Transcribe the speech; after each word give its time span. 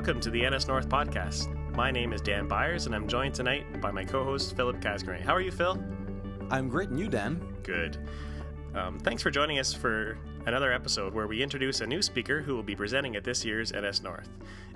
Welcome 0.00 0.20
to 0.22 0.30
the 0.30 0.48
NS 0.48 0.66
North 0.66 0.88
podcast. 0.88 1.54
My 1.76 1.90
name 1.90 2.14
is 2.14 2.22
Dan 2.22 2.48
Byers, 2.48 2.86
and 2.86 2.94
I'm 2.94 3.06
joined 3.06 3.34
tonight 3.34 3.82
by 3.82 3.90
my 3.90 4.02
co 4.02 4.24
host, 4.24 4.56
Philip 4.56 4.80
Casgrain. 4.80 5.20
How 5.20 5.34
are 5.34 5.42
you, 5.42 5.52
Phil? 5.52 5.78
I'm 6.50 6.70
great, 6.70 6.88
and 6.88 6.98
you, 6.98 7.10
Dan? 7.10 7.38
Good. 7.62 7.98
Um, 8.74 8.98
thanks 8.98 9.22
for 9.22 9.30
joining 9.30 9.58
us 9.58 9.74
for 9.74 10.16
another 10.46 10.72
episode 10.72 11.12
where 11.12 11.26
we 11.26 11.42
introduce 11.42 11.82
a 11.82 11.86
new 11.86 12.00
speaker 12.00 12.40
who 12.40 12.54
will 12.54 12.62
be 12.62 12.74
presenting 12.74 13.14
at 13.14 13.24
this 13.24 13.44
year's 13.44 13.74
NS 13.74 14.02
North. 14.02 14.30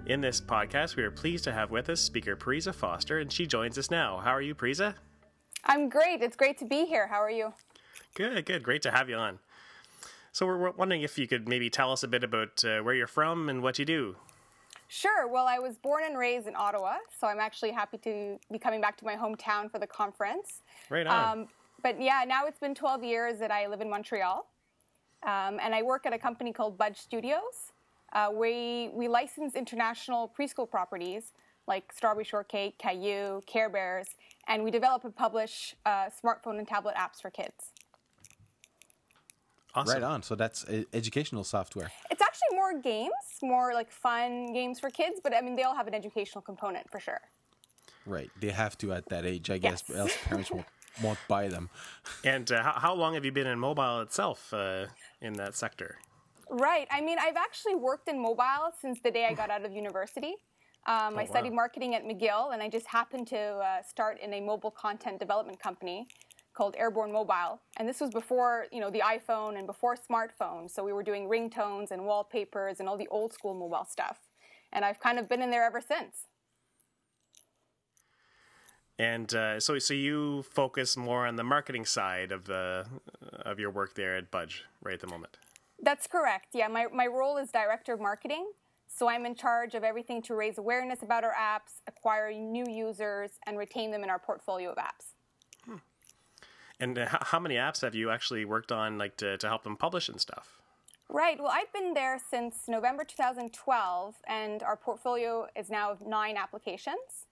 In 0.05 0.21
this 0.21 0.43
podcast, 0.43 0.97
we 0.97 1.03
are 1.05 1.11
pleased 1.11 1.45
to 1.45 1.53
have 1.55 1.71
with 1.71 1.89
us 1.89 2.03
speaker 2.03 2.37
Parisa 2.37 2.75
Foster, 2.75 3.19
and 3.19 3.33
she 3.33 3.47
joins 3.47 3.79
us 3.79 3.91
now. 3.91 4.19
How 4.19 4.33
are 4.33 4.43
you, 4.43 4.55
Parisa? 4.55 4.95
I'm 5.65 5.89
great. 5.89 6.21
It's 6.21 6.37
great 6.37 6.59
to 6.59 6.67
be 6.67 6.85
here. 6.85 7.07
How 7.07 7.23
are 7.23 7.31
you? 7.31 7.55
Good, 8.15 8.45
good. 8.45 8.63
Great 8.63 8.83
to 8.83 8.91
have 8.91 9.09
you 9.09 9.17
on. 9.17 9.39
So, 10.33 10.45
we're 10.45 10.73
wondering 10.73 11.01
if 11.01 11.17
you 11.17 11.27
could 11.27 11.49
maybe 11.49 11.71
tell 11.71 11.93
us 11.93 12.03
a 12.03 12.09
bit 12.09 12.23
about 12.23 12.63
uh, 12.63 12.81
where 12.81 12.95
you're 12.95 13.07
from 13.07 13.49
and 13.49 13.63
what 13.63 13.79
you 13.79 13.87
do. 13.87 14.17
Sure. 14.95 15.27
Well, 15.27 15.49
I 15.49 15.59
was 15.59 15.77
born 15.77 16.05
and 16.07 16.17
raised 16.17 16.47
in 16.47 16.55
Ottawa, 16.55 16.99
so 17.19 17.27
I'm 17.27 17.41
actually 17.41 17.73
happy 17.73 17.99
to 17.99 18.39
be 18.53 18.61
coming 18.61 18.81
back 18.81 18.97
to 18.99 19.05
my 19.05 19.17
hometown 19.17 19.69
for 19.69 19.81
the 19.81 19.89
conference. 19.89 20.61
Right 20.89 21.05
on. 21.05 21.39
Um, 21.39 21.47
but 21.83 22.01
yeah, 22.01 22.23
now 22.25 22.47
it's 22.47 22.61
been 22.61 22.77
12 22.77 23.03
years 23.03 23.41
that 23.41 23.51
I 23.51 23.67
live 23.67 23.81
in 23.81 23.91
Montreal, 23.91 24.47
um, 25.25 25.59
and 25.61 25.75
I 25.75 25.83
work 25.83 26.07
at 26.07 26.13
a 26.13 26.19
company 26.19 26.53
called 26.53 26.79
Budge 26.79 26.97
Studios. 26.97 27.73
Uh, 28.13 28.29
we 28.33 28.91
we 28.95 29.09
license 29.09 29.57
international 29.57 30.33
preschool 30.39 30.71
properties 30.71 31.33
like 31.67 31.93
Strawberry 31.93 32.25
Shortcake, 32.25 32.79
Caillou, 32.79 33.43
Care 33.47 33.69
Bears, 33.69 34.07
and 34.47 34.63
we 34.63 34.71
develop 34.71 35.03
and 35.03 35.17
publish 35.17 35.75
uh, 35.85 36.09
smartphone 36.23 36.59
and 36.59 36.69
tablet 36.69 36.95
apps 36.95 37.21
for 37.21 37.31
kids. 37.31 37.74
Awesome. 39.75 39.95
Right 39.95 40.03
on. 40.03 40.23
So 40.23 40.35
that's 40.35 40.65
uh, 40.65 40.85
educational 40.93 41.45
software. 41.45 41.91
It's 42.11 42.23
actually 42.23 42.57
more 42.57 42.81
games, 42.81 43.13
more 43.43 43.75
like 43.75 43.91
fun 43.91 44.53
games 44.53 44.81
for 44.81 44.91
kids, 44.91 45.21
but 45.23 45.35
I 45.35 45.41
mean, 45.41 45.57
they 45.57 45.63
all 45.63 45.75
have 45.75 45.87
an 45.87 45.95
educational 45.95 46.43
component 46.43 46.91
for 46.91 47.01
sure. 47.01 47.21
Right. 48.07 48.31
They 48.41 48.51
have 48.51 48.77
to 48.79 48.93
at 48.93 49.09
that 49.09 49.25
age, 49.25 49.51
I 49.51 49.59
guess, 49.59 49.85
Yes. 49.89 49.99
else 49.99 50.17
parents 50.25 50.51
won't, 50.51 50.67
won't 51.03 51.19
buy 51.29 51.49
them. 51.49 51.71
And 52.25 52.51
uh, 52.53 52.63
how, 52.63 52.73
how 52.73 52.95
long 52.95 53.15
have 53.15 53.25
you 53.25 53.33
been 53.33 53.47
in 53.47 53.59
mobile 53.59 54.01
itself 54.01 54.53
uh, 54.53 54.87
in 55.21 55.35
that 55.35 55.55
sector? 55.55 55.99
Right. 56.51 56.87
I 56.91 57.01
mean, 57.01 57.19
I've 57.19 57.37
actually 57.37 57.75
worked 57.75 58.09
in 58.09 58.21
mobile 58.21 58.73
since 58.81 59.01
the 59.01 59.11
day 59.11 59.27
I 59.27 59.35
got 59.35 59.51
out 59.51 59.65
of 59.65 59.73
university. 59.73 60.37
Um, 60.87 61.17
I 61.17 61.25
studied 61.25 61.51
wow. 61.51 61.57
marketing 61.57 61.95
at 61.95 62.05
McGill, 62.05 62.53
and 62.53 62.63
I 62.63 62.69
just 62.69 62.87
happened 62.87 63.27
to 63.29 63.39
uh, 63.39 63.83
start 63.83 64.21
in 64.21 64.35
a 64.35 64.41
mobile 64.41 64.71
content 64.71 65.19
development 65.19 65.59
company 65.59 66.07
called 66.55 66.75
Airborne 66.79 67.13
Mobile. 67.13 67.61
And 67.77 67.89
this 67.89 68.01
was 68.01 68.11
before, 68.11 68.67
you 68.73 68.81
know, 68.81 68.91
the 68.91 69.01
iPhone 69.01 69.59
and 69.59 69.67
before 69.67 69.97
smartphones. 69.97 70.71
So 70.71 70.85
we 70.85 70.93
were 70.93 71.03
doing 71.03 71.29
ringtones 71.29 71.91
and 71.91 72.07
wallpapers 72.07 72.81
and 72.81 72.89
all 72.89 72.97
the 72.97 73.09
old 73.09 73.33
school 73.33 73.55
mobile 73.55 73.87
stuff. 73.91 74.19
And 74.73 74.85
I've 74.85 75.01
kind 75.01 75.19
of 75.19 75.29
been 75.29 75.43
in 75.43 75.51
there 75.51 75.65
ever 75.65 75.81
since. 75.81 76.27
And 78.99 79.35
uh, 79.35 79.59
so, 79.59 79.79
so 79.81 79.93
you 79.93 80.45
focus 80.45 80.97
more 80.97 81.27
on 81.27 81.35
the 81.35 81.43
marketing 81.43 81.85
side 81.85 82.31
of 82.31 82.45
the 82.45 82.87
of 83.45 83.59
your 83.59 83.71
work 83.71 83.95
there 83.95 84.17
at 84.17 84.31
Budge 84.31 84.65
right 84.83 84.95
at 84.95 85.01
the 85.01 85.09
moment. 85.09 85.37
That's 85.83 86.07
correct. 86.07 86.49
Yeah, 86.55 86.69
my, 86.69 86.87
my 86.93 87.07
role 87.07 87.37
is 87.37 87.51
director 87.51 87.93
of 87.93 88.01
marketing. 88.01 88.47
So 88.87 89.09
I'm 89.09 89.27
in 89.27 89.35
charge 89.35 89.75
of 89.75 89.83
everything 89.83 90.23
to 90.23 90.37
raise 90.37 90.57
awareness 90.57 91.03
about 91.03 91.25
our 91.25 91.35
apps, 91.35 91.81
acquire 91.89 92.33
new 92.33 92.65
users, 92.71 93.33
and 93.45 93.59
retain 93.59 93.91
them 93.91 94.05
in 94.05 94.11
our 94.11 94.21
portfolio 94.21 94.71
of 94.71 94.77
apps. 94.77 95.15
And 96.81 96.99
how 96.99 97.39
many 97.39 97.55
apps 97.55 97.83
have 97.83 97.95
you 97.95 98.11
actually 98.11 98.45
worked 98.45 98.73
on, 98.73 98.99
like 98.99 99.17
to, 99.19 99.39
to 99.39 99.49
help 99.49 99.63
them 99.63 99.77
publish 99.77 100.09
and 100.09 100.21
stuff? 100.21 100.59
Right. 101.09 101.39
Well, 101.39 101.51
I've 101.53 101.73
been 101.73 101.95
there 101.95 102.19
since 102.31 102.67
November 102.67 103.05
2012, 103.05 104.15
and 104.27 104.63
our 104.63 104.77
portfolio 104.77 105.47
is 105.55 105.71
now 105.71 105.91
of 105.93 106.07
nine 106.07 106.37
applications. 106.37 107.27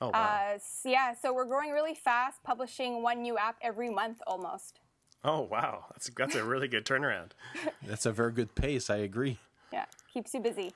Oh 0.00 0.08
wow! 0.08 0.40
Uh, 0.50 0.54
s- 0.56 0.80
yeah, 0.84 1.14
so 1.14 1.32
we're 1.32 1.44
growing 1.44 1.70
really 1.70 1.94
fast, 1.94 2.42
publishing 2.42 3.02
one 3.02 3.22
new 3.22 3.38
app 3.38 3.56
every 3.62 3.88
month 3.88 4.18
almost. 4.26 4.80
oh 5.24 5.40
wow! 5.42 5.84
That's 5.92 6.10
that's 6.10 6.34
a 6.34 6.42
really 6.44 6.66
good 6.66 6.84
turnaround. 6.84 7.30
That's 7.86 8.04
a 8.06 8.10
very 8.12 8.32
good 8.32 8.54
pace. 8.56 8.90
I 8.90 8.96
agree. 8.96 9.38
Yeah, 9.72 9.84
keeps 10.12 10.34
you 10.34 10.40
busy. 10.40 10.74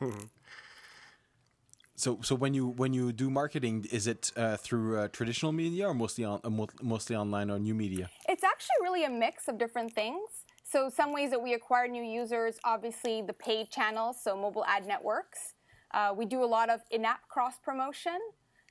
So, 1.96 2.18
so 2.22 2.34
when 2.34 2.52
you 2.52 2.68
when 2.68 2.92
you 2.92 3.10
do 3.10 3.30
marketing, 3.30 3.86
is 3.90 4.06
it 4.06 4.30
uh, 4.36 4.58
through 4.58 4.98
uh, 4.98 5.08
traditional 5.08 5.50
media 5.50 5.88
or 5.88 5.94
mostly 5.94 6.24
on 6.24 6.40
uh, 6.44 6.50
mostly 6.82 7.16
online 7.16 7.50
or 7.50 7.58
new 7.58 7.74
media? 7.74 8.10
It's 8.28 8.44
actually 8.44 8.76
really 8.82 9.04
a 9.04 9.10
mix 9.10 9.48
of 9.48 9.56
different 9.58 9.94
things. 9.94 10.44
So, 10.62 10.90
some 10.90 11.12
ways 11.14 11.30
that 11.30 11.42
we 11.42 11.54
acquire 11.54 11.88
new 11.88 12.02
users, 12.02 12.58
obviously 12.64 13.22
the 13.22 13.32
paid 13.32 13.70
channels, 13.70 14.18
so 14.22 14.36
mobile 14.36 14.64
ad 14.66 14.86
networks. 14.86 15.54
Uh, 15.94 16.12
we 16.14 16.26
do 16.26 16.44
a 16.44 16.50
lot 16.56 16.68
of 16.68 16.80
in 16.90 17.06
app 17.06 17.26
cross 17.28 17.54
promotion, 17.64 18.18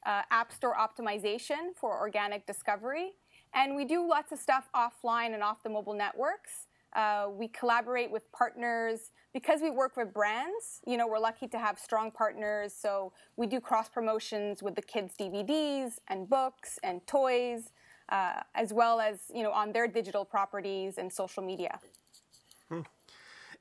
uh, 0.05 0.21
app 0.29 0.51
store 0.51 0.75
optimization 0.75 1.73
for 1.75 1.97
organic 1.97 2.45
discovery, 2.45 3.13
and 3.55 3.75
we 3.75 3.85
do 3.85 4.07
lots 4.07 4.31
of 4.33 4.37
stuff 4.37 4.69
offline 4.75 5.33
and 5.33 5.41
off 5.41 5.63
the 5.63 5.69
mobile 5.69 5.95
networks. 5.95 6.67
Uh, 6.95 7.28
we 7.29 7.50
collaborate 7.50 8.09
with 8.09 8.31
partners 8.31 9.11
because 9.33 9.61
we 9.61 9.69
work 9.69 9.97
with 9.97 10.13
brands. 10.13 10.79
You 10.88 10.95
know, 10.95 11.07
we're 11.07 11.19
lucky 11.19 11.47
to 11.50 11.59
have 11.59 11.78
strong 11.78 12.09
partners. 12.09 12.73
So 12.73 13.11
we 13.35 13.47
do 13.47 13.59
cross 13.59 13.89
promotions 13.89 14.63
with 14.63 14.75
the 14.75 14.81
kids' 14.81 15.13
DVDs 15.19 16.00
and 16.07 16.29
books 16.29 16.79
and 16.84 17.05
toys, 17.05 17.72
uh, 18.09 18.41
as 18.55 18.72
well 18.72 19.01
as 19.01 19.19
you 19.34 19.44
know 19.44 19.51
on 19.51 19.73
their 19.73 19.88
digital 19.88 20.23
properties 20.23 20.97
and 20.97 21.11
social 21.11 21.44
media. 21.44 21.79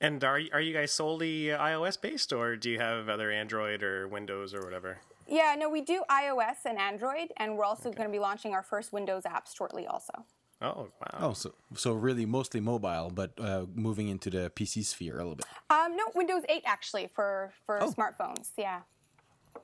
And 0.00 0.22
are 0.22 0.40
are 0.52 0.60
you 0.60 0.72
guys 0.72 0.92
solely 0.92 1.46
iOS 1.46 2.00
based, 2.00 2.32
or 2.32 2.56
do 2.56 2.70
you 2.70 2.78
have 2.78 3.08
other 3.08 3.30
Android 3.30 3.82
or 3.82 4.06
Windows 4.06 4.54
or 4.54 4.64
whatever? 4.64 4.98
Yeah, 5.26 5.56
no, 5.58 5.68
we 5.70 5.80
do 5.80 6.04
iOS 6.10 6.66
and 6.66 6.78
Android, 6.78 7.32
and 7.38 7.56
we're 7.56 7.64
also 7.64 7.90
going 7.90 8.08
to 8.08 8.12
be 8.12 8.18
launching 8.18 8.52
our 8.52 8.62
first 8.62 8.92
Windows 8.92 9.24
app 9.24 9.48
shortly. 9.48 9.86
Also. 9.86 10.24
Oh 10.64 10.88
wow! 11.00 11.18
Oh, 11.20 11.32
so 11.34 11.52
so 11.74 11.92
really 11.92 12.24
mostly 12.24 12.60
mobile, 12.60 13.10
but 13.14 13.32
uh, 13.38 13.66
moving 13.74 14.08
into 14.08 14.30
the 14.30 14.50
PC 14.56 14.84
sphere 14.84 15.14
a 15.16 15.18
little 15.18 15.36
bit. 15.36 15.46
Um, 15.68 15.94
no, 15.96 16.04
Windows 16.14 16.42
8 16.48 16.62
actually 16.64 17.08
for 17.14 17.52
for 17.66 17.82
Oh. 17.82 17.92
smartphones. 17.92 18.50
Yeah. 18.56 18.80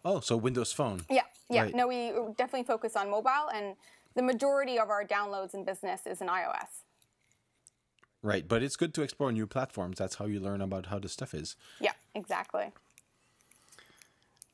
Oh, 0.04 0.20
so 0.20 0.36
Windows 0.36 0.72
Phone. 0.72 1.06
Yeah, 1.08 1.22
yeah. 1.48 1.62
Right. 1.62 1.74
No, 1.74 1.88
we 1.88 2.12
definitely 2.36 2.64
focus 2.64 2.96
on 2.96 3.10
mobile, 3.10 3.48
and 3.54 3.76
the 4.14 4.22
majority 4.22 4.78
of 4.78 4.90
our 4.90 5.04
downloads 5.04 5.54
in 5.54 5.64
business 5.64 6.06
is 6.06 6.20
in 6.20 6.28
iOS. 6.28 6.84
Right, 8.22 8.46
but 8.46 8.62
it's 8.62 8.76
good 8.76 8.92
to 8.94 9.02
explore 9.02 9.32
new 9.32 9.46
platforms. 9.46 9.96
That's 9.98 10.16
how 10.16 10.26
you 10.26 10.40
learn 10.40 10.60
about 10.60 10.86
how 10.86 10.98
the 10.98 11.08
stuff 11.08 11.32
is. 11.32 11.56
Yeah, 11.80 11.92
exactly. 12.14 12.66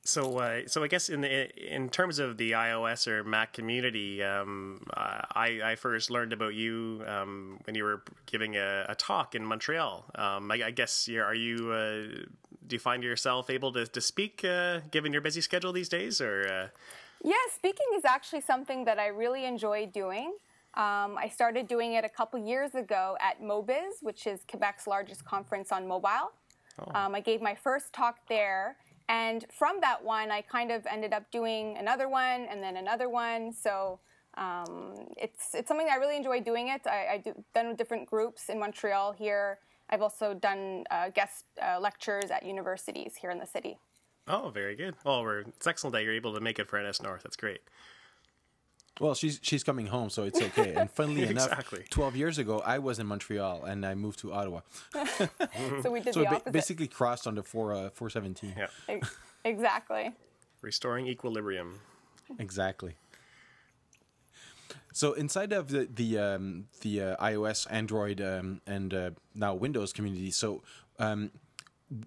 So, 0.06 0.38
uh, 0.38 0.60
so 0.66 0.84
I 0.84 0.88
guess 0.88 1.08
in 1.08 1.20
the 1.20 1.74
in 1.74 1.88
terms 1.88 2.18
of 2.18 2.36
the 2.36 2.52
iOS 2.52 3.08
or 3.08 3.24
Mac 3.24 3.52
community, 3.52 4.22
um, 4.22 4.80
uh, 4.96 5.22
I, 5.34 5.60
I 5.64 5.74
first 5.74 6.10
learned 6.10 6.32
about 6.32 6.54
you 6.54 7.02
um, 7.06 7.58
when 7.64 7.74
you 7.74 7.82
were 7.82 8.02
giving 8.26 8.56
a, 8.56 8.86
a 8.88 8.94
talk 8.94 9.34
in 9.34 9.44
Montreal. 9.44 10.04
Um, 10.14 10.50
I, 10.50 10.66
I 10.66 10.70
guess 10.70 11.08
you're, 11.08 11.24
are 11.24 11.34
you 11.34 11.72
uh, 11.72 12.24
do 12.66 12.74
you 12.76 12.78
find 12.78 13.02
yourself 13.02 13.50
able 13.50 13.72
to 13.72 13.86
to 13.86 14.00
speak 14.00 14.44
uh, 14.44 14.80
given 14.92 15.12
your 15.12 15.22
busy 15.22 15.40
schedule 15.40 15.72
these 15.72 15.88
days, 15.88 16.20
or 16.20 16.46
uh, 16.48 16.68
Yeah, 17.24 17.34
speaking 17.52 17.86
is 17.96 18.04
actually 18.04 18.42
something 18.42 18.84
that 18.84 19.00
I 19.00 19.08
really 19.08 19.44
enjoy 19.44 19.86
doing. 19.86 20.34
Um, 20.74 21.16
I 21.18 21.30
started 21.32 21.66
doing 21.66 21.94
it 21.94 22.04
a 22.04 22.08
couple 22.08 22.38
years 22.38 22.74
ago 22.74 23.16
at 23.20 23.42
Mobiz, 23.42 24.02
which 24.02 24.26
is 24.26 24.40
Quebec's 24.46 24.86
largest 24.86 25.24
conference 25.24 25.72
on 25.72 25.88
mobile. 25.88 26.30
Um, 26.94 27.14
I 27.14 27.20
gave 27.20 27.40
my 27.40 27.54
first 27.54 27.92
talk 27.92 28.18
there, 28.28 28.76
and 29.08 29.44
from 29.50 29.80
that 29.80 30.02
one, 30.04 30.30
I 30.30 30.42
kind 30.42 30.70
of 30.70 30.86
ended 30.86 31.12
up 31.12 31.30
doing 31.30 31.76
another 31.78 32.08
one 32.08 32.46
and 32.50 32.62
then 32.62 32.76
another 32.76 33.08
one. 33.08 33.52
So 33.52 34.00
um, 34.36 34.94
it's 35.16 35.54
it's 35.54 35.68
something 35.68 35.88
I 35.90 35.96
really 35.96 36.16
enjoy 36.16 36.40
doing. 36.40 36.68
It 36.68 36.82
I, 36.86 37.14
I 37.14 37.18
do 37.18 37.32
done 37.54 37.68
with 37.68 37.76
different 37.76 38.06
groups 38.06 38.48
in 38.48 38.58
Montreal 38.58 39.12
here. 39.12 39.58
I've 39.88 40.02
also 40.02 40.34
done 40.34 40.84
uh, 40.90 41.10
guest 41.10 41.44
uh, 41.62 41.78
lectures 41.80 42.30
at 42.30 42.44
universities 42.44 43.14
here 43.20 43.30
in 43.30 43.38
the 43.38 43.46
city. 43.46 43.78
oh, 44.26 44.50
very 44.50 44.74
good. 44.74 44.96
Well, 45.04 45.22
we're, 45.22 45.40
it's 45.40 45.66
excellent 45.66 45.92
that 45.92 46.02
you're 46.02 46.12
able 46.12 46.34
to 46.34 46.40
make 46.40 46.58
it 46.58 46.68
for 46.68 46.82
NS 46.82 47.02
North. 47.02 47.22
That's 47.22 47.36
great. 47.36 47.60
Well, 49.00 49.14
she's 49.14 49.38
she's 49.42 49.62
coming 49.62 49.86
home, 49.86 50.08
so 50.10 50.22
it's 50.24 50.40
okay. 50.40 50.72
And 50.74 50.90
funnily 50.90 51.22
Exactly. 51.30 51.78
enough, 51.80 51.90
twelve 51.90 52.16
years 52.16 52.38
ago, 52.38 52.60
I 52.64 52.78
was 52.78 52.98
in 52.98 53.06
Montreal 53.06 53.64
and 53.64 53.84
I 53.84 53.94
moved 53.94 54.18
to 54.20 54.32
Ottawa. 54.32 54.60
So 55.82 55.90
we 55.90 56.00
did 56.00 56.14
So 56.14 56.20
the 56.20 56.24
we 56.24 56.24
ba- 56.30 56.36
opposite. 56.36 56.52
basically 56.52 56.86
crossed 56.88 57.26
on 57.26 57.34
the 57.34 57.42
four 57.42 57.74
uh, 57.74 57.90
four 57.90 58.08
seventeen. 58.10 58.54
Yeah, 58.56 59.00
exactly. 59.44 60.12
restoring 60.62 61.06
equilibrium. 61.08 61.80
Exactly. 62.38 62.94
So 64.92 65.12
inside 65.12 65.52
of 65.52 65.68
the 65.68 65.88
the 65.92 66.18
um, 66.18 66.68
the 66.80 67.02
uh, 67.02 67.16
iOS, 67.24 67.66
Android, 67.70 68.20
um, 68.20 68.60
and 68.66 68.94
uh, 68.94 69.10
now 69.34 69.54
Windows 69.54 69.92
community, 69.92 70.30
so 70.30 70.62
um, 70.98 71.30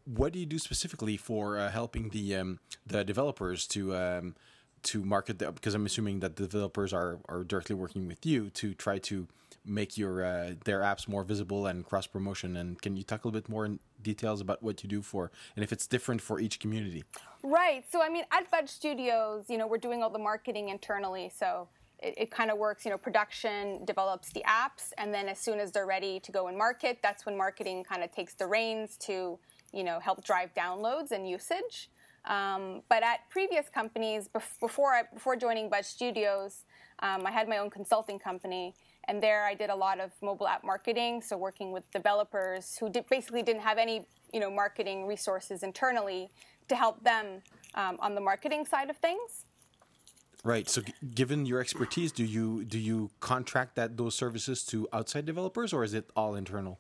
what 0.06 0.34
do 0.34 0.40
you 0.40 0.46
do 0.48 0.58
specifically 0.58 1.16
for 1.18 1.58
uh, 1.60 1.70
helping 1.70 2.10
the 2.10 2.36
um, 2.36 2.60
the 2.88 3.04
developers 3.04 3.68
to 3.68 3.96
um, 3.96 4.36
to 4.84 5.04
market 5.04 5.40
the, 5.40 5.52
because 5.52 5.74
I'm 5.74 5.86
assuming 5.86 6.20
that 6.20 6.36
the 6.36 6.48
developers 6.48 6.94
are 6.94 7.20
are 7.28 7.44
directly 7.44 7.76
working 7.76 8.08
with 8.08 8.26
you 8.26 8.50
to 8.52 8.74
try 8.74 9.00
to 9.00 9.28
make 9.66 9.98
your 9.98 10.24
uh, 10.24 10.54
their 10.66 10.80
apps 10.80 11.08
more 11.08 11.24
visible 11.24 11.68
and 11.68 11.86
cross 11.86 12.08
promotion. 12.08 12.58
And 12.58 12.82
can 12.82 12.98
you 12.98 13.04
talk 13.04 13.24
a 13.24 13.28
little 13.28 13.40
bit 13.40 13.50
more 13.50 13.66
in 13.66 13.80
details 14.02 14.42
about 14.42 14.64
what 14.64 14.82
you 14.84 14.90
do 14.90 15.02
for 15.02 15.32
and 15.56 15.64
if 15.64 15.74
it's 15.74 15.86
different 15.86 16.22
for 16.22 16.40
each 16.40 16.60
community? 16.60 17.04
Right. 17.44 17.84
So 17.92 18.02
I 18.02 18.10
mean, 18.10 18.24
at 18.32 18.50
Budge 18.52 18.70
Studios, 18.70 19.46
you 19.50 19.58
know, 19.58 19.68
we're 19.68 19.78
doing 19.78 20.04
all 20.04 20.10
the 20.10 20.20
marketing 20.20 20.70
internally. 20.70 21.32
So 21.36 21.68
it, 22.02 22.14
it 22.18 22.32
kind 22.32 22.52
of 22.52 22.58
works. 22.58 22.86
You 22.86 22.92
know, 22.92 22.98
production 22.98 23.86
develops 23.86 24.32
the 24.32 24.44
apps, 24.48 24.92
and 24.98 25.14
then 25.14 25.28
as 25.28 25.40
soon 25.40 25.60
as 25.60 25.72
they're 25.72 25.86
ready 25.86 26.20
to 26.22 26.32
go 26.32 26.48
in 26.48 26.58
market, 26.58 27.00
that's 27.02 27.26
when 27.26 27.38
marketing 27.38 27.84
kind 27.84 28.04
of 28.04 28.12
takes 28.12 28.34
the 28.34 28.48
reins 28.48 28.98
to 28.98 29.38
you 29.72 29.84
know 29.84 30.00
help 30.00 30.24
drive 30.24 30.54
downloads 30.54 31.12
and 31.12 31.30
usage. 31.30 31.90
Um, 32.26 32.82
but 32.90 33.04
at 33.04 33.30
previous 33.30 33.70
companies, 33.70 34.28
before 34.28 34.94
I, 34.94 35.04
before 35.14 35.36
joining 35.36 35.70
Budge 35.70 35.86
Studios, 35.86 36.66
um, 37.00 37.26
I 37.26 37.32
had 37.32 37.48
my 37.48 37.58
own 37.58 37.70
consulting 37.70 38.20
company, 38.20 38.76
and 39.08 39.24
there 39.24 39.46
I 39.46 39.54
did 39.54 39.70
a 39.70 39.76
lot 39.76 40.00
of 40.00 40.12
mobile 40.22 40.48
app 40.48 40.64
marketing. 40.64 41.22
So 41.22 41.38
working 41.38 41.72
with 41.72 41.90
developers 41.92 42.78
who 42.78 42.90
did, 42.90 43.08
basically 43.10 43.42
didn't 43.42 43.62
have 43.62 43.78
any 43.78 44.06
you 44.34 44.40
know 44.40 44.52
marketing 44.52 45.06
resources 45.08 45.64
internally 45.64 46.30
to 46.68 46.76
help 46.76 47.04
them 47.04 47.42
um, 47.76 47.98
on 48.00 48.16
the 48.16 48.22
marketing 48.22 48.66
side 48.66 48.90
of 48.90 48.98
things. 48.98 49.46
Right. 50.44 50.70
So, 50.70 50.82
g- 50.82 50.94
given 51.14 51.46
your 51.46 51.60
expertise, 51.60 52.12
do 52.12 52.24
you 52.24 52.64
do 52.64 52.80
you 52.80 53.10
contract 53.20 53.76
that 53.76 53.98
those 53.98 54.16
services 54.16 54.64
to 54.66 54.88
outside 54.94 55.26
developers, 55.26 55.74
or 55.74 55.84
is 55.84 55.94
it 55.94 56.10
all 56.16 56.36
internal? 56.36 56.80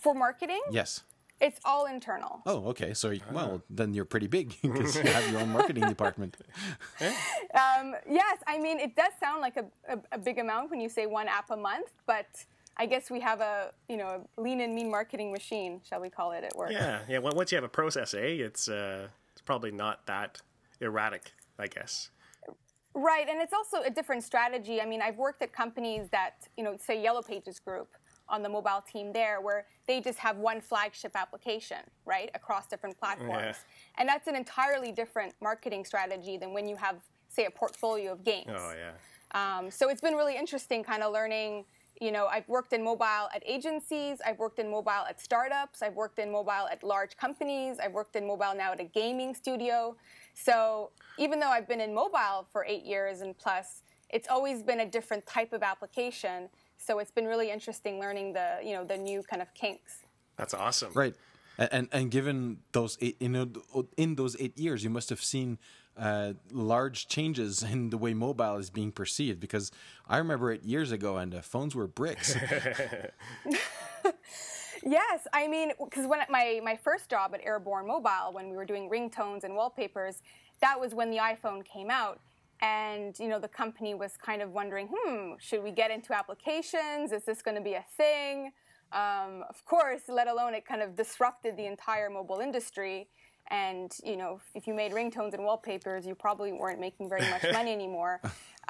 For 0.00 0.14
marketing, 0.14 0.60
Yes. 0.70 1.02
It's 1.46 1.60
all 1.64 1.84
internal. 1.86 2.40
Oh, 2.46 2.60
okay. 2.70 2.94
So, 2.94 3.12
well, 3.30 3.62
then 3.68 3.92
you're 3.94 4.06
pretty 4.14 4.26
big 4.26 4.54
because 4.62 4.96
you 5.02 5.02
have 5.02 5.30
your 5.30 5.40
own 5.42 5.50
marketing 5.58 5.86
department. 5.88 6.36
Um, 7.64 7.94
yes, 8.10 8.38
I 8.48 8.58
mean 8.58 8.80
it 8.80 8.96
does 8.96 9.12
sound 9.20 9.40
like 9.40 9.56
a, 9.56 9.66
a, 9.94 9.98
a 10.12 10.18
big 10.18 10.38
amount 10.38 10.70
when 10.70 10.80
you 10.80 10.88
say 10.88 11.06
one 11.06 11.28
app 11.28 11.50
a 11.50 11.56
month, 11.56 11.90
but 12.04 12.26
I 12.76 12.86
guess 12.86 13.10
we 13.10 13.20
have 13.20 13.40
a 13.40 13.70
you 13.88 13.96
know 13.96 14.08
a 14.36 14.40
lean 14.40 14.60
and 14.60 14.74
mean 14.74 14.90
marketing 14.90 15.30
machine, 15.30 15.80
shall 15.88 16.00
we 16.00 16.10
call 16.10 16.32
it, 16.32 16.42
at 16.42 16.56
work. 16.56 16.72
Yeah, 16.72 16.98
yeah. 17.08 17.18
on- 17.18 17.36
Once 17.36 17.52
you 17.52 17.56
have 17.56 17.64
a 17.64 17.68
process, 17.80 18.12
eh, 18.14 18.46
it's 18.48 18.68
uh, 18.68 19.06
it's 19.32 19.42
probably 19.42 19.70
not 19.70 20.04
that 20.06 20.40
erratic, 20.80 21.32
I 21.58 21.68
guess. 21.68 22.10
Right, 22.94 23.28
and 23.28 23.40
it's 23.40 23.52
also 23.52 23.82
a 23.82 23.90
different 23.90 24.22
strategy. 24.24 24.80
I 24.80 24.86
mean, 24.86 25.02
I've 25.02 25.16
worked 25.16 25.42
at 25.42 25.52
companies 25.52 26.08
that, 26.10 26.34
you 26.56 26.62
know, 26.62 26.76
say 26.80 27.02
Yellow 27.02 27.22
Pages 27.22 27.58
Group 27.58 27.88
on 28.28 28.42
the 28.42 28.48
mobile 28.48 28.82
team 28.90 29.12
there, 29.12 29.40
where 29.40 29.66
they 29.86 30.00
just 30.00 30.18
have 30.18 30.36
one 30.38 30.60
flagship 30.60 31.12
application, 31.14 31.78
right, 32.04 32.30
across 32.34 32.66
different 32.66 32.98
platforms. 32.98 33.56
And 33.98 34.08
that's 34.08 34.26
an 34.26 34.36
entirely 34.36 34.92
different 34.92 35.34
marketing 35.40 35.84
strategy 35.84 36.36
than 36.36 36.52
when 36.52 36.66
you 36.66 36.76
have, 36.76 36.96
say, 37.28 37.44
a 37.44 37.50
portfolio 37.50 38.12
of 38.12 38.24
games. 38.24 38.46
Oh 38.48 38.72
yeah. 38.76 38.92
Um, 39.34 39.70
so 39.70 39.88
it's 39.88 40.00
been 40.00 40.14
really 40.14 40.36
interesting 40.36 40.84
kind 40.84 41.02
of 41.02 41.12
learning. 41.12 41.64
You 42.00 42.10
know, 42.10 42.26
I've 42.26 42.48
worked 42.48 42.72
in 42.72 42.82
mobile 42.82 43.28
at 43.34 43.42
agencies, 43.46 44.18
I've 44.26 44.38
worked 44.38 44.58
in 44.58 44.68
mobile 44.68 45.04
at 45.08 45.20
startups, 45.20 45.80
I've 45.80 45.94
worked 45.94 46.18
in 46.18 46.30
mobile 46.30 46.66
at 46.70 46.82
large 46.82 47.16
companies, 47.16 47.78
I've 47.78 47.92
worked 47.92 48.16
in 48.16 48.26
mobile 48.26 48.54
now 48.56 48.72
at 48.72 48.80
a 48.80 48.84
gaming 48.84 49.34
studio. 49.34 49.96
So 50.34 50.90
even 51.18 51.38
though 51.38 51.50
I've 51.50 51.68
been 51.68 51.80
in 51.80 51.94
mobile 51.94 52.46
for 52.50 52.64
eight 52.64 52.84
years 52.84 53.20
and 53.20 53.36
plus, 53.38 53.82
it's 54.10 54.28
always 54.28 54.62
been 54.62 54.80
a 54.80 54.86
different 54.86 55.24
type 55.26 55.52
of 55.52 55.62
application. 55.62 56.48
So 56.78 56.98
it's 56.98 57.10
been 57.10 57.26
really 57.26 57.50
interesting 57.50 57.98
learning 57.98 58.32
the 58.34 58.58
you 58.62 58.74
know 58.74 58.84
the 58.84 58.96
new 58.96 59.22
kind 59.22 59.42
of 59.42 59.52
kinks. 59.54 59.98
That's 60.36 60.54
awesome. 60.54 60.92
Right. 60.94 61.14
And, 61.58 61.68
and 61.72 61.88
and 61.92 62.10
given 62.10 62.58
those 62.72 62.98
eight, 63.00 63.16
you 63.20 63.28
know, 63.28 63.48
in 63.96 64.16
those 64.16 64.36
eight 64.40 64.58
years, 64.58 64.82
you 64.84 64.90
must 64.90 65.08
have 65.10 65.22
seen 65.22 65.58
uh, 65.96 66.32
large 66.50 67.06
changes 67.06 67.62
in 67.62 67.90
the 67.90 67.98
way 67.98 68.14
mobile 68.14 68.56
is 68.56 68.70
being 68.70 68.92
perceived. 68.92 69.40
Because 69.40 69.70
I 70.08 70.18
remember 70.18 70.52
it 70.52 70.64
years 70.64 70.92
ago, 70.92 71.16
and 71.16 71.34
uh, 71.34 71.40
phones 71.40 71.74
were 71.74 71.86
bricks. 71.86 72.36
Yes, 74.86 75.26
I 75.32 75.48
mean, 75.48 75.72
because 75.82 76.06
when 76.06 76.20
my 76.28 76.60
my 76.62 76.76
first 76.76 77.08
job 77.08 77.34
at 77.34 77.40
Airborne 77.42 77.86
Mobile, 77.86 78.32
when 78.32 78.50
we 78.50 78.56
were 78.56 78.66
doing 78.66 78.90
ringtones 78.90 79.44
and 79.44 79.54
wallpapers, 79.54 80.20
that 80.60 80.78
was 80.78 80.94
when 80.94 81.10
the 81.10 81.16
iPhone 81.16 81.64
came 81.64 81.90
out, 81.90 82.20
and 82.60 83.18
you 83.18 83.28
know 83.28 83.38
the 83.38 83.48
company 83.48 83.94
was 83.94 84.16
kind 84.16 84.42
of 84.42 84.50
wondering, 84.50 84.88
hmm, 84.92 85.32
should 85.38 85.62
we 85.62 85.70
get 85.70 85.90
into 85.90 86.14
applications? 86.14 87.12
Is 87.12 87.24
this 87.24 87.42
going 87.42 87.56
to 87.56 87.62
be 87.62 87.74
a 87.74 87.84
thing? 87.96 88.52
Um, 88.92 89.44
of 89.48 89.64
course, 89.64 90.02
let 90.08 90.28
alone 90.28 90.54
it 90.54 90.64
kind 90.64 90.82
of 90.82 90.96
disrupted 90.96 91.56
the 91.56 91.66
entire 91.66 92.10
mobile 92.10 92.38
industry. 92.38 93.08
And 93.50 93.92
you 94.02 94.16
know, 94.16 94.40
if 94.54 94.66
you 94.66 94.74
made 94.74 94.92
ringtones 94.92 95.34
and 95.34 95.44
wallpapers, 95.44 96.06
you 96.06 96.14
probably 96.14 96.52
weren't 96.52 96.80
making 96.80 97.08
very 97.08 97.28
much 97.28 97.44
money 97.52 97.72
anymore. 97.80 98.20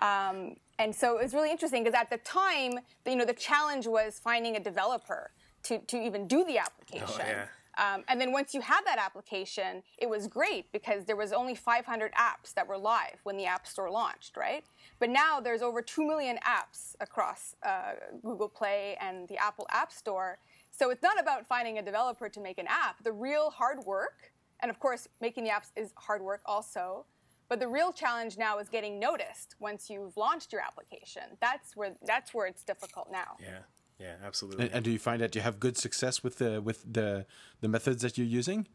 Um, 0.01 0.57
and 0.79 0.95
so 0.95 1.17
it 1.19 1.23
was 1.23 1.35
really 1.35 1.51
interesting 1.51 1.85
because 1.85 1.99
at 1.99 2.11
the 2.11 2.19
time, 2.19 2.79
you 3.07 3.17
know, 3.17 3.25
the 3.25 3.35
challenge 3.35 3.87
was 3.87 4.21
finding 4.23 4.57
a 4.57 4.61
developer 4.61 5.31
to, 5.65 5.79
to 5.79 5.97
even 5.97 6.27
do 6.27 6.45
the 6.45 6.59
application. 6.59 7.25
yeah. 7.27 7.45
Um, 7.79 8.05
and 8.09 8.21
then 8.21 8.33
once 8.33 8.55
you 8.55 8.61
had 8.61 8.83
that 8.87 8.99
application, 8.99 9.83
it 9.99 10.09
was 10.09 10.27
great 10.27 10.71
because 10.73 11.05
there 11.05 11.17
was 11.17 11.33
only 11.33 11.55
500 11.55 12.13
apps 12.13 12.55
that 12.55 12.67
were 12.67 12.79
live 12.79 13.19
when 13.25 13.37
the 13.37 13.47
App 13.47 13.67
Store 13.67 13.91
launched, 13.91 14.37
right? 14.37 14.65
But 15.01 15.11
now 15.11 15.41
there's 15.41 15.63
over 15.63 15.83
2 15.83 16.07
million 16.07 16.39
apps 16.47 16.95
across 17.01 17.55
uh, 17.63 17.93
Google 18.23 18.49
Play 18.49 18.97
and 19.01 19.29
the 19.29 19.37
Apple 19.37 19.67
App 19.71 19.93
Store. 19.93 20.39
So 20.71 20.91
it's 20.91 21.03
not 21.03 21.21
about 21.21 21.47
finding 21.47 21.79
a 21.79 21.83
developer 21.83 22.29
to 22.29 22.41
make 22.41 22.59
an 22.59 22.67
app. 22.69 23.03
The 23.03 23.13
real 23.13 23.51
hard 23.51 23.79
work, 23.87 24.33
and 24.61 24.71
of 24.71 24.79
course, 24.79 25.09
making 25.21 25.45
the 25.45 25.51
apps 25.51 25.71
is 25.77 25.93
hard 25.97 26.23
work 26.23 26.43
also. 26.47 27.07
But 27.49 27.61
the 27.61 27.69
real 27.69 27.93
challenge 27.93 28.39
now 28.39 28.59
is 28.59 28.69
getting 28.69 28.99
noticed 28.99 29.55
once 29.61 29.91
you've 29.91 30.17
launched 30.17 30.53
your 30.53 30.63
application. 30.63 31.23
That's 31.41 31.77
where 31.77 31.95
that's 32.03 32.33
where 32.33 32.47
it's 32.47 32.65
difficult 32.65 33.09
now. 33.13 33.37
Yeah. 33.41 33.59
Yeah. 33.99 34.15
Absolutely. 34.25 34.67
and, 34.67 34.75
and 34.75 34.85
do 34.85 34.91
you 34.91 34.99
find 34.99 35.21
that 35.23 35.35
you 35.35 35.41
have 35.43 35.61
good 35.61 35.77
success 35.77 36.23
with 36.23 36.39
the 36.39 36.61
with 36.61 36.85
the 36.91 37.27
the 37.61 37.69
methods 37.69 38.03
that 38.03 38.19
you're 38.19 38.27
using? 38.27 38.67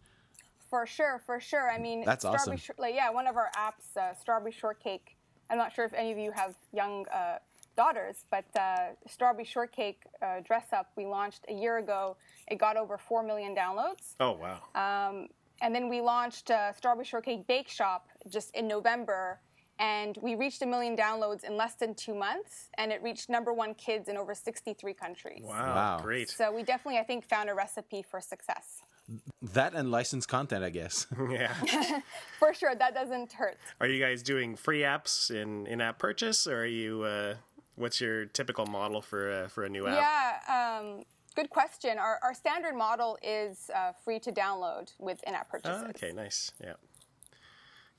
For 0.70 0.86
sure, 0.86 1.22
for 1.26 1.40
sure. 1.40 1.70
I 1.70 1.80
mean, 1.80 2.06
That's 2.06 2.22
Strawberry 2.22 2.42
awesome. 2.42 2.58
Shor- 2.58 2.76
like, 2.78 2.94
yeah, 2.94 3.10
one 3.10 3.26
of 3.26 3.38
our 3.38 3.50
apps, 3.58 3.98
uh, 4.00 4.14
Strawberry 4.14 4.52
Shortcake. 4.52 5.18
I'm 5.50 5.58
not 5.58 5.74
sure 5.74 5.84
if 5.84 5.94
any 5.96 6.12
of 6.12 6.20
you 6.20 6.32
have 6.32 6.54
young 6.72 7.08
uh, 7.12 7.40
daughters, 7.76 8.26
but 8.30 8.46
uh, 8.56 8.90
Strawberry 9.08 9.46
Shortcake 9.46 10.04
uh, 10.22 10.42
dress 10.42 10.68
up 10.74 10.92
we 10.96 11.06
launched 11.06 11.46
a 11.50 11.54
year 11.54 11.78
ago. 11.80 12.18
It 12.48 12.60
got 12.60 12.78
over 12.78 12.98
four 13.00 13.24
million 13.24 13.56
downloads, 13.56 14.14
oh 14.20 14.34
wow. 14.34 14.60
um, 14.76 15.28
and 15.62 15.74
then 15.74 15.90
we 15.90 16.02
launched 16.02 16.52
uh, 16.52 16.72
Strawberry 16.74 17.06
Shortcake 17.06 17.48
Bake 17.48 17.68
Shop 17.68 18.08
just 18.30 18.54
in 18.56 18.68
November. 18.68 19.40
And 19.80 20.18
we 20.22 20.36
reached 20.36 20.62
a 20.62 20.66
million 20.66 20.98
downloads 20.98 21.44
in 21.46 21.56
less 21.56 21.76
than 21.76 21.96
two 21.96 22.14
months, 22.14 22.68
and 22.78 22.92
it 22.92 23.02
reached 23.02 23.30
number 23.30 23.54
one 23.54 23.74
kids 23.76 24.10
in 24.10 24.18
over 24.18 24.36
63 24.36 24.94
countries. 24.94 25.42
wow. 25.44 25.76
Wow. 25.76 26.00
Great. 26.04 26.30
So 26.30 26.52
we 26.52 26.64
definitely, 26.64 27.00
I 27.00 27.04
think, 27.04 27.26
found 27.26 27.50
a 27.50 27.54
recipe 27.54 28.02
for 28.02 28.20
success. 28.20 28.82
That 29.42 29.74
and 29.74 29.90
licensed 29.90 30.28
content, 30.28 30.64
I 30.64 30.70
guess. 30.70 31.08
yeah. 31.32 31.54
For 32.40 32.54
sure, 32.54 32.76
that 32.76 32.94
doesn't 32.94 33.34
hurt. 33.34 33.58
Are 33.82 33.88
you 33.88 34.00
guys 34.00 34.22
doing 34.22 34.56
free 34.56 34.82
apps 34.82 35.32
in 35.32 35.66
in-app 35.66 35.98
purchase, 35.98 36.46
or 36.46 36.62
are 36.62 36.66
you? 36.68 37.02
Uh, 37.04 37.34
what's 37.76 38.00
your 38.00 38.26
typical 38.26 38.68
model 38.68 39.02
for 39.02 39.32
uh, 39.32 39.48
for 39.48 39.64
a 39.64 39.70
new 39.70 39.88
app? 39.88 39.96
Yeah, 39.98 40.80
um, 40.80 41.04
good 41.36 41.50
question. 41.50 41.98
Our, 41.98 42.20
our 42.22 42.36
standard 42.36 42.76
model 42.76 43.18
is 43.24 43.72
uh, 43.76 43.94
free 44.06 44.20
to 44.20 44.32
download 44.32 44.92
with 45.00 45.24
in-app 45.26 45.50
purchases, 45.50 45.82
Oh, 45.86 45.90
okay. 45.90 46.12
Nice. 46.12 46.52
Yeah. 46.62 46.74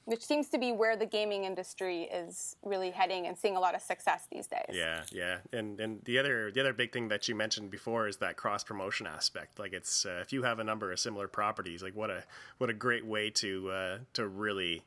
Which 0.04 0.24
seems 0.24 0.48
to 0.48 0.58
be 0.58 0.72
where 0.72 0.96
the 0.96 1.06
gaming 1.06 1.44
industry 1.44 2.04
is 2.04 2.56
really 2.64 2.90
heading 2.90 3.26
and 3.26 3.38
seeing 3.38 3.56
a 3.56 3.60
lot 3.60 3.74
of 3.74 3.82
success 3.82 4.26
these 4.30 4.46
days. 4.46 4.70
Yeah, 4.72 5.02
yeah, 5.12 5.38
and 5.52 5.78
and 5.80 6.02
the 6.04 6.18
other 6.18 6.50
the 6.50 6.60
other 6.60 6.72
big 6.72 6.92
thing 6.92 7.08
that 7.08 7.28
you 7.28 7.34
mentioned 7.34 7.70
before 7.70 8.08
is 8.08 8.16
that 8.18 8.36
cross 8.36 8.64
promotion 8.64 9.06
aspect. 9.06 9.58
Like 9.58 9.72
it's 9.72 10.04
uh, 10.06 10.18
if 10.22 10.32
you 10.32 10.42
have 10.42 10.58
a 10.58 10.64
number 10.64 10.90
of 10.92 10.98
similar 10.98 11.28
properties, 11.28 11.82
like 11.82 11.94
what 11.94 12.10
a 12.10 12.24
what 12.58 12.70
a 12.70 12.74
great 12.74 13.04
way 13.06 13.30
to 13.30 13.70
uh, 13.70 13.98
to 14.14 14.26
really 14.26 14.82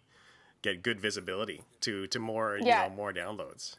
get 0.62 0.82
good 0.84 1.00
visibility 1.00 1.62
to 1.82 2.08
to 2.08 2.20
more 2.20 2.58
Yeah. 2.62 2.84
you 2.84 2.89
know 2.89 2.96
more 2.96 3.13
downloads. 3.13 3.75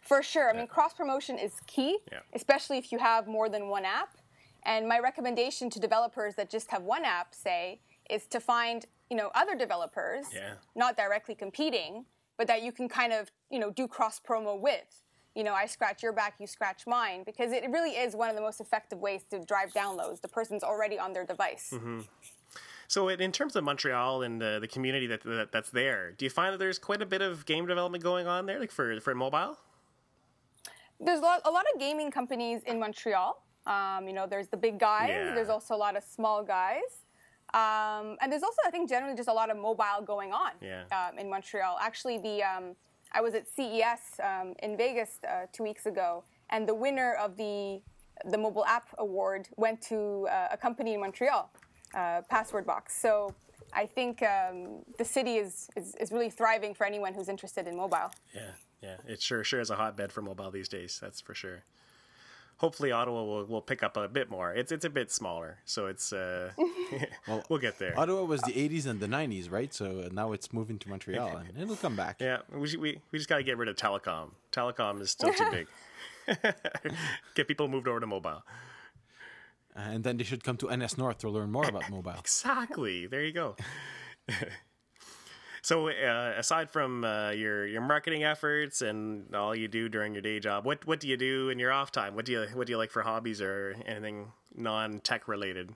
For 0.00 0.22
sure. 0.22 0.48
I 0.48 0.52
mean, 0.52 0.68
cross 0.68 0.94
promotion 0.94 1.36
is 1.38 1.52
key, 1.66 1.98
Yeah. 2.12 2.20
especially 2.32 2.78
if 2.78 2.92
you 2.92 2.98
have 2.98 3.26
more 3.26 3.48
than 3.48 3.68
one 3.68 3.84
app. 3.84 4.16
And 4.62 4.88
my 4.88 4.98
recommendation 5.00 5.68
to 5.70 5.80
developers 5.80 6.34
that 6.36 6.48
just 6.48 6.70
have 6.70 6.82
one 6.82 7.04
app, 7.04 7.34
say, 7.34 7.80
is 8.08 8.26
to 8.26 8.40
find 8.40 8.86
you 9.10 9.16
know 9.16 9.30
other 9.34 9.54
developers, 9.54 10.26
Yeah. 10.32 10.54
not 10.74 10.96
directly 10.96 11.34
competing, 11.34 12.06
but 12.36 12.46
that 12.48 12.62
you 12.62 12.72
can 12.72 12.88
kind 12.88 13.12
of 13.12 13.30
you 13.50 13.58
know 13.58 13.70
do 13.70 13.86
cross 13.88 14.20
promo 14.20 14.58
with. 14.58 15.02
You 15.34 15.44
know, 15.44 15.52
I 15.52 15.66
scratch 15.66 16.02
your 16.02 16.12
back, 16.14 16.36
you 16.40 16.46
scratch 16.46 16.86
mine, 16.86 17.22
because 17.26 17.52
it 17.52 17.62
really 17.70 17.90
is 17.90 18.16
one 18.16 18.30
of 18.30 18.36
the 18.36 18.40
most 18.40 18.58
effective 18.58 18.98
ways 19.00 19.22
to 19.30 19.38
drive 19.38 19.70
downloads. 19.74 20.22
The 20.22 20.28
person's 20.28 20.64
already 20.64 20.98
on 20.98 21.12
their 21.12 21.26
device. 21.26 21.74
So 22.88 23.08
in, 23.08 23.20
in 23.20 23.32
terms 23.32 23.54
of 23.56 23.64
Montreal 23.64 24.22
and 24.22 24.40
the, 24.40 24.58
the 24.60 24.68
community 24.68 25.06
that, 25.08 25.22
that 25.24 25.52
that's 25.52 25.70
there, 25.70 26.12
do 26.12 26.24
you 26.24 26.30
find 26.30 26.54
that 26.54 26.58
there's 26.58 26.78
quite 26.78 27.02
a 27.02 27.06
bit 27.06 27.20
of 27.20 27.44
game 27.44 27.66
development 27.66 28.02
going 28.02 28.26
on 28.26 28.46
there, 28.46 28.58
like 28.58 28.70
for 28.70 28.98
for 29.00 29.14
mobile? 29.14 29.58
There's 30.98 31.18
a 31.18 31.22
lot, 31.22 31.42
a 31.44 31.50
lot 31.50 31.64
of 31.74 31.78
gaming 31.80 32.10
companies 32.10 32.62
in 32.64 32.78
Montreal. 32.78 33.42
Um, 33.66 34.06
you 34.08 34.14
know, 34.14 34.26
there's 34.26 34.48
the 34.48 34.56
big 34.56 34.78
guys. 34.78 35.10
Yeah. 35.10 35.34
There's 35.34 35.50
also 35.50 35.74
a 35.74 35.76
lot 35.76 35.96
of 35.96 36.04
small 36.04 36.42
guys. 36.42 37.04
Um, 37.54 38.16
and 38.20 38.30
there's 38.30 38.42
also, 38.42 38.58
I 38.66 38.70
think, 38.70 38.88
generally 38.88 39.16
just 39.16 39.28
a 39.28 39.32
lot 39.32 39.50
of 39.50 39.56
mobile 39.56 40.02
going 40.04 40.32
on 40.32 40.52
Yeah. 40.60 40.82
um, 40.92 41.18
in 41.18 41.30
Montreal. 41.30 41.78
Actually, 41.80 42.18
the 42.18 42.42
um, 42.42 42.74
I 43.12 43.20
was 43.20 43.34
at 43.34 43.48
CES 43.48 44.20
um, 44.22 44.54
in 44.62 44.76
Vegas 44.76 45.20
uh, 45.24 45.46
two 45.52 45.62
weeks 45.62 45.86
ago, 45.86 46.24
and 46.50 46.68
the 46.68 46.74
winner 46.74 47.14
of 47.14 47.36
the 47.36 47.80
the 48.24 48.38
mobile 48.38 48.64
app 48.64 48.88
award 48.98 49.46
went 49.56 49.80
to 49.82 50.26
uh, 50.30 50.48
a 50.50 50.56
company 50.56 50.94
in 50.94 51.00
Montreal, 51.00 51.50
uh, 51.94 52.22
Password 52.30 52.64
Box. 52.66 52.96
So 52.98 53.34
I 53.74 53.84
think 53.86 54.22
um, 54.22 54.82
the 54.96 55.04
city 55.04 55.36
is, 55.36 55.68
is, 55.76 55.94
is 55.96 56.10
really 56.12 56.30
thriving 56.30 56.74
for 56.74 56.86
anyone 56.86 57.12
who's 57.12 57.28
interested 57.28 57.66
in 57.68 57.76
mobile. 57.76 58.10
Yeah, 58.34 58.52
yeah, 58.82 58.96
it 59.06 59.20
sure 59.22 59.44
sure 59.44 59.60
is 59.60 59.70
a 59.70 59.76
hotbed 59.76 60.12
for 60.12 60.22
mobile 60.22 60.50
these 60.50 60.68
days. 60.68 60.98
That's 61.00 61.20
for 61.20 61.34
sure. 61.34 61.62
Hopefully, 62.58 62.90
Ottawa 62.90 63.22
will, 63.22 63.44
will 63.44 63.60
pick 63.60 63.82
up 63.82 63.98
a 63.98 64.08
bit 64.08 64.30
more. 64.30 64.54
It's 64.54 64.72
it's 64.72 64.84
a 64.86 64.90
bit 64.90 65.12
smaller, 65.12 65.58
so 65.66 65.86
it's 65.86 66.12
uh, 66.12 66.52
we'll 67.50 67.60
get 67.60 67.78
there. 67.78 67.98
Ottawa 67.98 68.22
was 68.22 68.40
the 68.42 68.52
80s 68.52 68.86
and 68.86 68.98
the 68.98 69.06
90s, 69.06 69.50
right? 69.50 69.72
So 69.74 70.08
now 70.10 70.32
it's 70.32 70.52
moving 70.54 70.78
to 70.78 70.88
Montreal, 70.88 71.36
and 71.36 71.58
it'll 71.60 71.76
come 71.76 71.96
back. 71.96 72.16
Yeah, 72.18 72.38
we 72.50 72.76
we, 72.76 73.00
we 73.12 73.18
just 73.18 73.28
got 73.28 73.36
to 73.36 73.42
get 73.42 73.58
rid 73.58 73.68
of 73.68 73.76
telecom. 73.76 74.30
Telecom 74.52 75.02
is 75.02 75.10
still 75.10 75.34
too 75.34 75.50
big. 75.50 75.66
get 77.34 77.46
people 77.46 77.68
moved 77.68 77.88
over 77.88 78.00
to 78.00 78.06
mobile. 78.06 78.42
And 79.74 80.02
then 80.02 80.16
they 80.16 80.24
should 80.24 80.42
come 80.42 80.56
to 80.56 80.74
NS 80.74 80.96
North 80.96 81.18
to 81.18 81.28
learn 81.28 81.52
more 81.52 81.68
about 81.68 81.90
mobile. 81.90 82.14
Exactly. 82.18 83.06
There 83.06 83.22
you 83.22 83.32
go. 83.32 83.56
So, 85.66 85.88
uh, 85.88 86.34
aside 86.36 86.70
from 86.70 87.02
uh, 87.02 87.30
your 87.30 87.66
your 87.66 87.80
marketing 87.80 88.22
efforts 88.22 88.82
and 88.82 89.34
all 89.34 89.52
you 89.52 89.66
do 89.66 89.88
during 89.88 90.12
your 90.12 90.22
day 90.22 90.38
job, 90.38 90.64
what 90.64 90.86
what 90.86 91.00
do 91.00 91.08
you 91.08 91.16
do 91.16 91.48
in 91.48 91.58
your 91.58 91.72
off 91.72 91.90
time? 91.90 92.14
What 92.14 92.24
do 92.24 92.30
you 92.30 92.46
what 92.54 92.68
do 92.68 92.72
you 92.72 92.76
like 92.76 92.92
for 92.92 93.02
hobbies 93.02 93.42
or 93.42 93.74
anything 93.84 94.30
non 94.54 95.00
tech 95.00 95.26
related? 95.26 95.74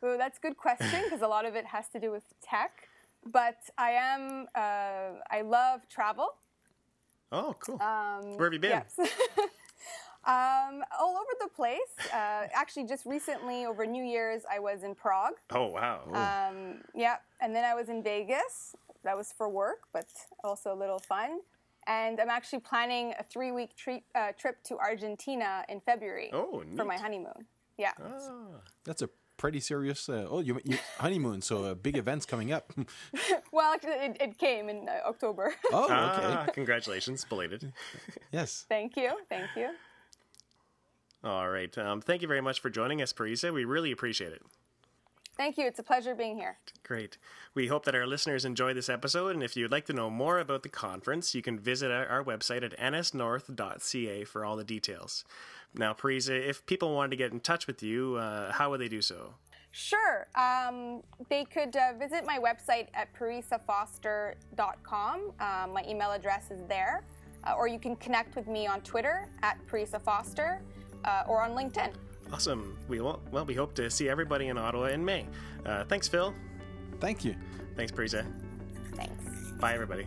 Well, 0.00 0.16
that's 0.16 0.38
a 0.38 0.40
good 0.40 0.56
question 0.56 1.02
because 1.04 1.20
a 1.20 1.28
lot 1.28 1.44
of 1.44 1.56
it 1.56 1.66
has 1.66 1.90
to 1.90 2.00
do 2.00 2.10
with 2.10 2.24
tech. 2.42 2.88
But 3.22 3.58
I 3.76 3.90
am 3.90 4.46
uh, 4.54 5.20
I 5.30 5.42
love 5.42 5.86
travel. 5.90 6.28
Oh, 7.32 7.54
cool. 7.60 7.82
Um, 7.82 8.38
Where 8.38 8.46
have 8.46 8.54
you 8.54 8.60
been? 8.60 8.82
Yes. 8.98 8.98
um, 10.24 10.82
all 10.98 11.16
over 11.16 11.32
the 11.40 11.48
place. 11.54 11.80
Uh, 12.12 12.46
actually, 12.54 12.86
just 12.86 13.06
recently 13.06 13.66
over 13.66 13.86
New 13.86 14.04
Year's, 14.04 14.42
I 14.50 14.58
was 14.58 14.82
in 14.82 14.94
Prague. 14.94 15.34
Oh, 15.50 15.66
wow. 15.68 16.02
Um, 16.12 16.82
yeah, 16.94 17.16
and 17.40 17.54
then 17.54 17.64
I 17.64 17.74
was 17.74 17.88
in 17.88 18.02
Vegas. 18.02 18.74
That 19.04 19.16
was 19.16 19.32
for 19.36 19.48
work, 19.48 19.80
but 19.92 20.06
also 20.44 20.72
a 20.72 20.78
little 20.78 21.00
fun. 21.00 21.40
And 21.88 22.20
I'm 22.20 22.30
actually 22.30 22.60
planning 22.60 23.12
a 23.18 23.24
three-week 23.24 23.74
tri- 23.76 24.04
uh, 24.14 24.30
trip 24.38 24.62
to 24.64 24.78
Argentina 24.78 25.64
in 25.68 25.80
February 25.80 26.30
Oh, 26.32 26.62
for 26.76 26.84
my 26.84 26.96
honeymoon. 26.96 27.46
Yeah. 27.76 27.90
That's 28.84 29.02
a 29.02 29.08
pretty 29.36 29.58
serious. 29.58 30.08
Uh, 30.08 30.28
oh, 30.30 30.38
you, 30.38 30.60
you 30.64 30.78
honeymoon, 30.98 31.42
so 31.42 31.64
uh, 31.64 31.74
big 31.74 31.96
events 31.96 32.24
coming 32.26 32.52
up. 32.52 32.72
Well, 33.52 33.74
it, 33.82 34.16
it 34.20 34.38
came 34.38 34.68
in 34.70 34.88
uh, 34.88 35.08
October. 35.08 35.54
oh, 35.72 35.84
okay. 35.84 35.94
Ah, 35.94 36.46
congratulations, 36.54 37.24
belated. 37.24 37.72
Yes. 38.30 38.64
thank 38.68 38.96
you, 38.96 39.10
thank 39.28 39.48
you. 39.56 39.70
All 41.24 41.48
right. 41.48 41.76
Um, 41.78 42.00
thank 42.00 42.22
you 42.22 42.28
very 42.28 42.40
much 42.40 42.60
for 42.60 42.70
joining 42.70 43.00
us, 43.00 43.12
Parisa. 43.12 43.52
We 43.52 43.64
really 43.64 43.92
appreciate 43.92 44.32
it. 44.32 44.42
Thank 45.36 45.56
you. 45.56 45.66
It's 45.66 45.78
a 45.78 45.82
pleasure 45.82 46.14
being 46.14 46.36
here. 46.36 46.58
Great. 46.82 47.16
We 47.54 47.68
hope 47.68 47.86
that 47.86 47.94
our 47.94 48.06
listeners 48.06 48.44
enjoy 48.44 48.74
this 48.74 48.90
episode, 48.90 49.34
and 49.34 49.42
if 49.42 49.56
you'd 49.56 49.72
like 49.72 49.86
to 49.86 49.94
know 49.94 50.10
more 50.10 50.38
about 50.38 50.62
the 50.62 50.68
conference, 50.68 51.34
you 51.34 51.40
can 51.42 51.58
visit 51.58 51.90
our, 51.90 52.22
website 52.22 52.62
at 52.62 52.78
nsnorth.ca 52.78 54.24
for 54.24 54.44
all 54.44 54.56
the 54.56 54.64
details. 54.64 55.24
Now, 55.74 55.94
Parisa, 55.94 56.38
if 56.38 56.66
people 56.66 56.94
wanted 56.94 57.12
to 57.12 57.16
get 57.16 57.32
in 57.32 57.40
touch 57.40 57.66
with 57.66 57.82
you, 57.82 58.16
uh, 58.16 58.52
how 58.52 58.68
would 58.70 58.80
they 58.80 58.88
do 58.88 59.00
so? 59.00 59.32
Sure. 59.70 60.26
Um, 60.34 61.02
they 61.30 61.44
could 61.44 61.74
uh, 61.76 61.94
visit 61.98 62.26
my 62.26 62.38
website 62.38 62.88
at 62.92 63.14
parisafoster.com. 63.14 65.32
Um, 65.40 65.72
my 65.72 65.82
email 65.88 66.12
address 66.12 66.50
is 66.50 66.62
there. 66.68 67.02
Uh, 67.44 67.54
or 67.56 67.66
you 67.66 67.78
can 67.78 67.96
connect 67.96 68.36
with 68.36 68.46
me 68.46 68.66
on 68.66 68.82
Twitter 68.82 69.28
at 69.42 69.58
Parisa 69.66 69.98
Foster 70.00 70.60
uh, 71.04 71.24
or 71.26 71.42
on 71.42 71.52
LinkedIn. 71.52 71.92
Awesome. 72.32 72.78
We 72.88 73.00
will, 73.00 73.20
well, 73.30 73.44
we 73.44 73.54
hope 73.54 73.74
to 73.74 73.90
see 73.90 74.08
everybody 74.08 74.48
in 74.48 74.56
Ottawa 74.56 74.86
in 74.86 75.04
May. 75.04 75.26
Uh, 75.66 75.84
thanks, 75.84 76.08
Phil. 76.08 76.34
Thank 77.00 77.24
you. 77.24 77.34
Thanks, 77.76 77.92
Parisa. 77.92 78.26
Thanks. 78.94 79.52
Bye, 79.60 79.74
everybody. 79.74 80.06